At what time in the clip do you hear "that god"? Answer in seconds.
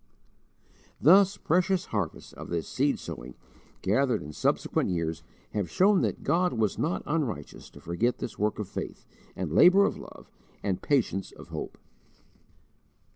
6.01-6.53